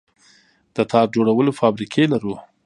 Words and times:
د 0.75 0.77
تار 0.91 1.05
جوړولو 1.15 1.51
فابریکې 1.59 2.03
لرو؟ 2.13 2.35